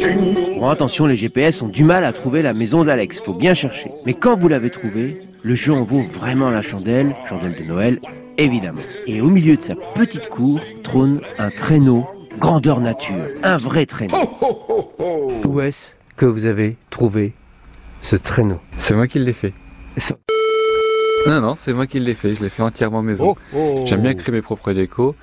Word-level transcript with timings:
Bon, 0.00 0.68
attention, 0.68 1.06
les 1.06 1.16
GPS 1.16 1.60
ont 1.60 1.66
du 1.66 1.82
mal 1.82 2.04
à 2.04 2.12
trouver 2.12 2.40
la 2.42 2.54
maison 2.54 2.84
d'Alex, 2.84 3.20
faut 3.20 3.34
bien 3.34 3.54
chercher. 3.54 3.90
Mais 4.06 4.14
quand 4.14 4.38
vous 4.38 4.46
l'avez 4.46 4.70
trouvé, 4.70 5.20
le 5.42 5.54
jeu 5.56 5.72
en 5.72 5.82
vaut 5.82 6.02
vraiment 6.02 6.50
la 6.50 6.62
chandelle, 6.62 7.16
chandelle 7.28 7.56
de 7.56 7.64
Noël, 7.64 7.98
évidemment. 8.36 8.82
Et 9.08 9.20
au 9.20 9.26
milieu 9.26 9.56
de 9.56 9.62
sa 9.62 9.74
petite 9.94 10.28
cour 10.28 10.60
trône 10.84 11.20
un 11.38 11.50
traîneau 11.50 12.06
grandeur 12.38 12.80
nature, 12.80 13.26
un 13.42 13.56
vrai 13.56 13.86
traîneau. 13.86 14.14
Où 15.44 15.60
est-ce 15.60 15.88
que 16.16 16.26
vous 16.26 16.46
avez 16.46 16.76
trouvé 16.90 17.32
ce 18.00 18.14
traîneau? 18.14 18.60
C'est 18.76 18.94
moi 18.94 19.08
qui 19.08 19.18
l'ai 19.18 19.32
fait. 19.32 19.52
Non, 21.26 21.40
non, 21.40 21.56
c'est 21.56 21.72
moi 21.72 21.88
qui 21.88 21.98
l'ai 21.98 22.14
fait. 22.14 22.36
Je 22.36 22.42
l'ai 22.42 22.48
fait 22.48 22.62
entièrement 22.62 23.02
maison. 23.02 23.34
J'aime 23.84 24.02
bien 24.02 24.14
créer 24.14 24.32
mes 24.32 24.42
propres 24.42 24.72
décos. 24.72 25.16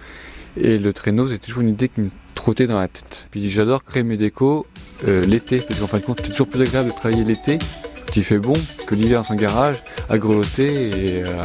Et 0.57 0.77
le 0.77 0.93
traîneau, 0.93 1.27
c'est 1.27 1.39
toujours 1.39 1.61
une 1.61 1.69
idée 1.69 1.89
qui 1.89 2.01
me 2.01 2.09
trottait 2.33 2.67
dans 2.67 2.79
la 2.79 2.87
tête. 2.87 3.27
Puis 3.31 3.49
j'adore 3.49 3.83
créer 3.83 4.03
mes 4.03 4.17
décos 4.17 4.65
euh, 5.07 5.25
l'été, 5.25 5.59
parce 5.59 5.79
qu'en 5.79 5.87
fin 5.87 5.99
de 5.99 6.03
compte, 6.03 6.21
c'est 6.23 6.29
toujours 6.29 6.49
plus 6.49 6.61
agréable 6.61 6.89
de 6.89 6.95
travailler 6.95 7.23
l'été, 7.23 7.57
quand 7.57 8.15
il 8.15 8.23
fait 8.23 8.39
bon, 8.39 8.53
que 8.87 8.95
l'hiver 8.95 9.19
dans 9.19 9.27
son 9.27 9.35
garage, 9.35 9.77
à 10.09 10.17
grelotter 10.17 10.89
et 10.89 11.23
euh, 11.23 11.41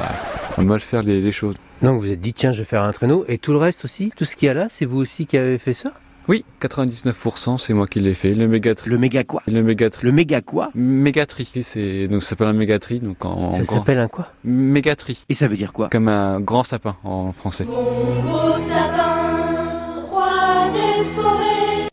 à 0.57 0.63
mal 0.63 0.81
faire 0.81 1.03
les, 1.03 1.21
les 1.21 1.33
choses. 1.33 1.57
Donc 1.83 2.01
vous 2.01 2.11
êtes 2.11 2.21
dit, 2.21 2.35
tiens, 2.35 2.53
je 2.53 2.59
vais 2.59 2.65
faire 2.65 2.83
un 2.83 2.93
traîneau. 2.93 3.25
Et 3.27 3.39
tout 3.39 3.53
le 3.53 3.59
reste 3.59 3.85
aussi? 3.85 4.13
Tout 4.17 4.25
ce 4.25 4.37
qu'il 4.37 4.47
y 4.47 4.49
a 4.51 4.55
là, 4.55 4.69
c'est 4.71 4.85
vous 4.85 4.99
aussi 4.99 5.27
qui 5.27 5.37
avez 5.37 5.59
fait 5.59 5.75
ça? 5.75 5.93
Oui, 6.29 6.45
99%, 6.61 7.59
c'est 7.59 7.73
moi 7.75 7.87
qui 7.89 7.99
l'ai 7.99 8.15
fait. 8.15 8.35
Le 8.35 8.47
mégatri. 8.47 8.89
Le 8.91 8.99
méga 8.99 9.25
quoi 9.25 9.43
Le 9.49 9.63
mégatri. 9.63 10.07
Le 10.07 10.13
méga 10.13 10.41
quoi 10.41 10.71
Mégatri, 10.75 11.49
c'est 11.63 12.07
donc 12.09 12.23
ça 12.23 12.31
s'appelle 12.31 12.49
un 12.49 12.53
mégatri, 12.53 13.01
donc 13.01 13.25
en, 13.25 13.31
en 13.31 13.57
Ça 13.57 13.63
grand. 13.63 13.77
s'appelle 13.79 13.99
un 13.99 14.09
quoi 14.09 14.29
Mégatri, 14.45 15.25
Et 15.29 15.35
ça 15.35 15.49
veut 15.49 15.57
dire 15.57 15.73
quoi 15.73 15.89
comme 15.89 16.09
un 16.09 16.41
grand 16.41 16.63
sapin 16.63 16.97
en 17.05 17.33
français. 17.33 17.65
Mon 17.65 18.23
beau 18.23 18.53
sapin, 18.53 20.03
roi 20.09 20.71
des 20.73 21.05
forêts. 21.17 21.89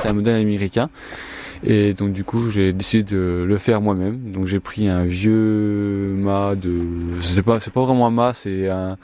C'est 0.00 0.08
un 0.08 0.12
modèle 0.12 0.40
américain. 0.40 0.88
Et 1.64 1.94
donc 1.94 2.12
du 2.12 2.24
coup 2.24 2.50
j'ai 2.50 2.72
décidé 2.72 3.04
de 3.14 3.44
le 3.46 3.56
faire 3.56 3.80
moi-même. 3.80 4.32
Donc 4.32 4.46
j'ai 4.46 4.60
pris 4.60 4.88
un 4.88 5.04
vieux 5.04 6.14
mât 6.18 6.54
de. 6.56 6.80
C'est 7.20 7.42
pas 7.42 7.58
c'est 7.60 7.72
pas 7.72 7.82
vraiment 7.84 8.06
un 8.06 8.10
mât, 8.10 8.32
c'est 8.34 8.68
un 8.68 8.96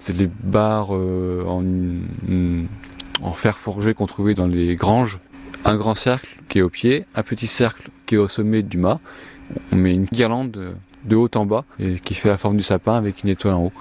c'est 0.00 0.16
des 0.16 0.28
barres 0.42 0.94
euh, 0.94 1.44
en, 1.46 1.62
en 3.28 3.32
fer 3.32 3.58
forgé 3.58 3.94
qu'on 3.94 4.06
trouvait 4.06 4.34
dans 4.34 4.46
les 4.46 4.74
granges. 4.74 5.18
Un 5.64 5.76
grand 5.76 5.94
cercle 5.94 6.28
qui 6.48 6.58
est 6.58 6.62
au 6.62 6.70
pied, 6.70 7.04
un 7.14 7.22
petit 7.22 7.46
cercle 7.46 7.90
qui 8.06 8.14
est 8.14 8.18
au 8.18 8.28
sommet 8.28 8.62
du 8.62 8.78
mât. 8.78 9.00
On 9.72 9.76
met 9.76 9.92
une 9.92 10.04
guirlande 10.04 10.56
de, 11.04 11.16
haut 11.16 11.30
en 11.34 11.46
bas 11.46 11.64
et 11.78 11.98
qui 11.98 12.14
fait 12.14 12.28
la 12.28 12.38
forme 12.38 12.56
du 12.56 12.62
sapin 12.62 12.94
avec 12.94 13.22
une 13.22 13.30
étoile 13.30 13.54
en 13.54 13.64
haut. 13.64 13.72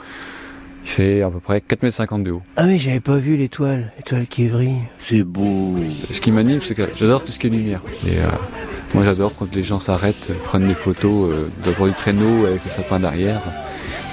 C'est 0.83 1.21
à 1.21 1.29
peu 1.29 1.39
près 1.39 1.59
4,50 1.59 2.15
m 2.15 2.23
de 2.23 2.31
haut. 2.31 2.41
Ah 2.55 2.65
mais 2.65 2.79
j'avais 2.79 2.99
pas 2.99 3.17
vu 3.17 3.35
l'étoile, 3.35 3.91
l'étoile 3.97 4.27
qui 4.27 4.47
brille. 4.47 4.81
C'est 5.05 5.23
beau. 5.23 5.75
Ce 6.11 6.21
qui 6.21 6.31
m'anime, 6.31 6.61
c'est 6.61 6.75
que 6.75 6.83
j'adore 6.95 7.23
tout 7.23 7.31
ce 7.31 7.39
qui 7.39 7.47
est 7.47 7.49
lumière. 7.49 7.81
Et 8.05 8.19
euh, 8.19 8.27
moi, 8.93 9.03
j'adore 9.03 9.33
quand 9.37 9.53
les 9.53 9.63
gens 9.63 9.81
s'arrêtent, 9.81 10.31
prennent 10.45 10.67
des 10.67 10.73
photos 10.73 11.29
euh, 11.29 11.49
de 11.65 11.71
bord 11.71 11.87
du 11.87 11.93
traîneau 11.93 12.45
avec 12.45 12.63
le 12.63 12.71
sapin 12.71 12.99
derrière. 12.99 13.41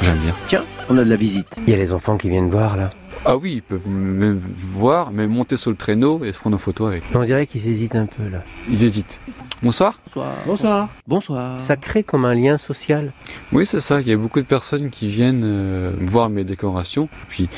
J'aime 0.03 0.19
bien. 0.19 0.35
Tiens, 0.49 0.65
on 0.91 0.99
a 0.99 1.05
de 1.05 1.11
la 1.11 1.17
visite. 1.17 1.47
Il 1.67 1.71
y 1.71 1.75
a 1.75 1.77
les 1.77 1.93
enfants 1.93 2.17
qui 2.17 2.29
viennent 2.29 2.51
voir 2.51 2.77
là. 2.77 2.91
Ah 3.25 3.37
oui, 3.37 3.55
ils 3.55 3.63
peuvent 3.63 3.89
même 3.89 4.39
voir, 4.39 5.11
même 5.11 5.31
monter 5.31 5.57
sur 5.57 5.71
le 5.71 5.77
traîneau 5.77 6.25
et 6.25 6.33
se 6.33 6.39
prendre 6.39 6.57
en 6.57 6.59
photo 6.59 6.87
avec. 6.87 7.03
On 7.15 7.25
dirait 7.25 7.47
qu'ils 7.47 7.67
hésitent 7.69 7.97
un 7.97 8.07
peu 8.07 8.29
là. 8.29 8.43
Ils 8.69 8.85
hésitent. 8.85 9.21
Bonsoir. 9.63 9.99
Bonsoir. 10.07 10.35
Bonsoir. 10.47 10.89
Bonsoir. 11.07 11.61
Ça 11.61 11.77
crée 11.77 12.03
comme 12.03 12.27
un 12.27 12.35
lien 12.35 12.59
social. 12.59 13.13
Oui, 13.53 13.65
c'est 13.65 13.81
ça. 13.81 14.01
Il 14.01 14.09
y 14.09 14.13
a 14.13 14.17
beaucoup 14.17 14.41
de 14.41 14.47
personnes 14.47 14.91
qui 14.91 15.09
viennent 15.09 15.43
euh, 15.43 15.93
voir 16.01 16.29
mes 16.29 16.45
décorations. 16.45 17.09
Puis, 17.31 17.49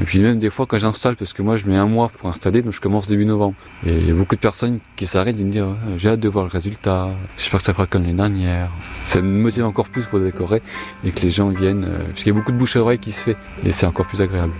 et 0.00 0.04
puis 0.04 0.18
même 0.18 0.40
des 0.40 0.50
fois 0.50 0.66
quand 0.66 0.78
j'installe, 0.78 1.14
parce 1.14 1.32
que 1.32 1.42
moi 1.42 1.56
je 1.56 1.66
mets 1.66 1.76
un 1.76 1.86
mois 1.86 2.10
pour 2.18 2.28
installer, 2.28 2.62
donc 2.62 2.72
je 2.72 2.80
commence 2.80 3.06
début 3.06 3.24
novembre. 3.24 3.54
Et 3.86 3.92
il 3.92 4.08
y 4.08 4.10
a 4.10 4.14
beaucoup 4.14 4.34
de 4.34 4.40
personnes 4.40 4.80
qui 4.96 5.06
s'arrêtent 5.06 5.38
et 5.38 5.44
me 5.44 5.52
disent 5.52 5.62
Ouais, 5.62 5.98
j'ai 5.98 6.08
hâte 6.08 6.20
de 6.20 6.28
voir 6.28 6.44
le 6.44 6.50
résultat. 6.50 7.10
J'espère 7.38 7.60
que 7.60 7.64
ça 7.64 7.72
fera 7.72 7.86
comme 7.86 8.02
les 8.02 8.12
dernières. 8.12 8.70
Ça 8.92 9.22
me 9.22 9.28
motive 9.42 9.64
encore 9.64 9.88
plus 9.88 10.02
pour 10.04 10.18
décorer 10.18 10.62
et 11.04 11.12
que 11.12 11.20
les 11.20 11.30
gens 11.30 11.50
viennent, 11.50 11.84
euh, 11.84 11.98
parce 12.08 12.24
qu'il 12.24 12.32
y 12.32 12.36
a 12.36 12.38
beaucoup 12.38 12.52
de 12.52 12.58
bouche 12.58 12.74
à 12.74 12.80
oreille 12.80 12.98
qui 12.98 13.12
se 13.12 13.22
fait 13.22 13.36
et 13.64 13.70
c'est 13.70 13.86
encore 13.86 14.06
plus 14.06 14.20
agréable. 14.20 14.52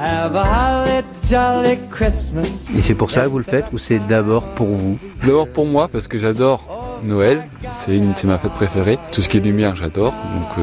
Have 0.00 0.34
a 0.34 0.44
holly 0.44 1.04
jolly 1.22 1.78
Christmas. 1.90 2.70
Et 2.76 2.80
c'est 2.80 2.94
pour 2.94 3.10
ça 3.10 3.22
que 3.22 3.28
vous 3.28 3.38
le 3.38 3.44
faites 3.44 3.66
ou 3.72 3.78
c'est 3.78 3.98
d'abord 3.98 4.44
pour 4.54 4.66
vous 4.66 4.98
D'abord 5.22 5.48
pour 5.48 5.66
moi 5.66 5.88
parce 5.88 6.08
que 6.08 6.18
j'adore 6.18 7.00
Noël, 7.04 7.46
c'est 7.74 7.96
une 7.96 8.14
c'est 8.16 8.26
ma 8.26 8.38
fête 8.38 8.52
préférée. 8.52 8.98
Tout 9.12 9.20
ce 9.20 9.28
qui 9.28 9.36
est 9.36 9.40
lumière, 9.40 9.76
j'adore. 9.76 10.14
Donc 10.34 10.58
euh, 10.58 10.62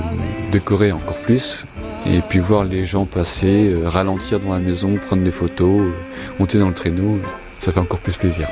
décorer 0.51 0.91
encore 0.91 1.17
plus. 1.17 1.65
Et 2.05 2.19
puis 2.21 2.39
voir 2.39 2.63
les 2.63 2.83
gens 2.83 3.05
passer, 3.05 3.71
euh, 3.71 3.87
ralentir 3.87 4.39
dans 4.39 4.51
la 4.51 4.59
maison, 4.59 4.97
prendre 5.07 5.23
des 5.23 5.31
photos, 5.31 5.81
euh, 5.81 5.91
monter 6.39 6.57
dans 6.57 6.67
le 6.67 6.73
traîneau, 6.73 7.19
ça 7.59 7.71
fait 7.71 7.79
encore 7.79 7.99
plus 7.99 8.17
plaisir. 8.17 8.47